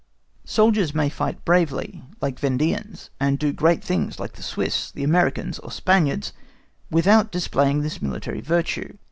Soldiers 0.47 0.95
may 0.95 1.09
fight 1.09 1.45
bravely 1.45 2.01
like 2.21 2.39
the 2.39 2.47
Vendéans, 2.47 3.09
and 3.19 3.37
do 3.37 3.53
great 3.53 3.83
things 3.83 4.19
like 4.19 4.33
the 4.33 4.41
Swiss, 4.41 4.89
the 4.89 5.03
Americans, 5.03 5.59
or 5.59 5.69
Spaniards, 5.71 6.33
without 6.89 7.31
displaying 7.31 7.81
this 7.81 8.01
military 8.01 8.41
virtue. 8.41 8.97